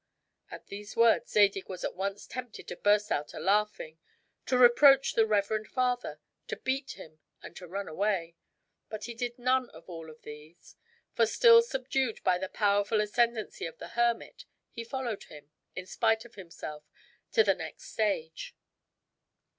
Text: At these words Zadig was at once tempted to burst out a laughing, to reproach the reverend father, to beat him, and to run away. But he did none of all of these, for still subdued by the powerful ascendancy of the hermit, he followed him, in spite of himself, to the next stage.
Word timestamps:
At 0.49 0.65
these 0.65 0.95
words 0.95 1.31
Zadig 1.31 1.69
was 1.69 1.83
at 1.83 1.93
once 1.93 2.25
tempted 2.25 2.67
to 2.67 2.75
burst 2.75 3.11
out 3.11 3.35
a 3.35 3.39
laughing, 3.39 3.99
to 4.47 4.57
reproach 4.57 5.13
the 5.13 5.27
reverend 5.27 5.67
father, 5.67 6.19
to 6.47 6.55
beat 6.57 6.93
him, 6.93 7.19
and 7.43 7.55
to 7.57 7.67
run 7.67 7.87
away. 7.87 8.35
But 8.89 9.03
he 9.03 9.13
did 9.13 9.37
none 9.37 9.69
of 9.69 9.87
all 9.87 10.09
of 10.09 10.23
these, 10.23 10.75
for 11.13 11.27
still 11.27 11.61
subdued 11.61 12.19
by 12.23 12.39
the 12.39 12.49
powerful 12.49 12.99
ascendancy 12.99 13.67
of 13.67 13.77
the 13.77 13.89
hermit, 13.89 14.45
he 14.71 14.83
followed 14.83 15.25
him, 15.25 15.51
in 15.75 15.85
spite 15.85 16.25
of 16.25 16.33
himself, 16.33 16.83
to 17.33 17.43
the 17.43 17.53
next 17.53 17.83
stage. 17.91 18.55